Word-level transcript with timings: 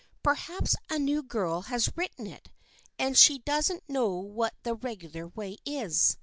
"Perhaps 0.23 0.75
a 0.89 0.97
new 0.97 1.21
girl 1.21 1.61
has 1.61 1.95
written 1.95 2.25
it, 2.25 2.49
and 2.97 3.15
she 3.15 3.37
doesn't 3.37 3.87
know 3.87 4.09
what 4.15 4.55
the 4.63 4.73
regular 4.73 5.27
way 5.27 5.57
is. 5.63 6.17